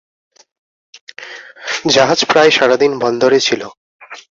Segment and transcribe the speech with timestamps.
[1.91, 3.61] জাহাজ প্রায় সারাদিন বন্দরে ছিল।